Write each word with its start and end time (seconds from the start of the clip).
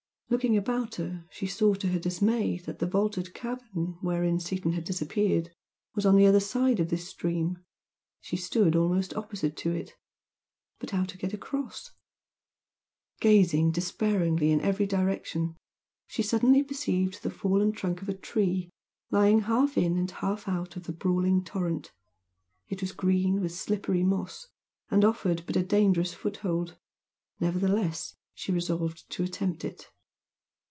Looking 0.31 0.55
about 0.55 0.95
her 0.95 1.25
she 1.29 1.45
saw 1.45 1.73
to 1.73 1.89
her 1.89 1.99
dismay 1.99 2.57
that 2.59 2.79
the 2.79 2.87
vaulted 2.87 3.33
cavern 3.33 3.97
wherein 3.99 4.39
Seaton 4.39 4.71
had 4.71 4.85
disappeared 4.85 5.51
was 5.93 6.05
on 6.05 6.15
the 6.15 6.25
other 6.25 6.39
side 6.39 6.79
of 6.79 6.89
this 6.89 7.05
stream 7.05 7.59
she 8.21 8.37
stood 8.37 8.73
almost 8.73 9.13
opposite 9.15 9.57
to 9.57 9.71
it 9.73 9.93
but 10.79 10.91
how 10.91 11.03
to 11.03 11.17
get 11.17 11.33
across? 11.33 11.91
Gazing 13.19 13.71
despairingly 13.71 14.51
in 14.51 14.61
every 14.61 14.85
direction 14.85 15.57
she 16.07 16.23
suddenly 16.23 16.63
perceived 16.63 17.21
the 17.23 17.29
fallen 17.29 17.73
trunk 17.73 18.01
of 18.01 18.07
a 18.07 18.13
tree 18.15 18.69
lying 19.09 19.41
half 19.41 19.77
in 19.77 19.97
and 19.97 20.09
half 20.09 20.47
out 20.47 20.77
of 20.77 20.83
the 20.83 20.93
brawling 20.93 21.43
torrent 21.43 21.91
it 22.69 22.79
was 22.79 22.93
green 22.93 23.41
with 23.41 23.51
slippery 23.53 24.03
moss 24.05 24.47
and 24.89 25.03
offered 25.03 25.43
but 25.45 25.57
a 25.57 25.61
dangerous 25.61 26.13
foothold, 26.13 26.77
nevertheless 27.41 28.15
she 28.33 28.53
resolved 28.53 29.09
to 29.09 29.23
attempt 29.23 29.65
it. 29.65 29.89